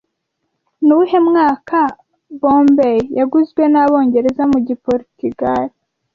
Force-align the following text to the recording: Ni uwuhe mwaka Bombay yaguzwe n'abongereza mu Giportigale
Ni 0.85 0.91
uwuhe 0.95 1.19
mwaka 1.29 1.79
Bombay 2.41 2.99
yaguzwe 3.17 3.63
n'abongereza 3.69 4.43
mu 4.51 4.57
Giportigale 4.67 5.73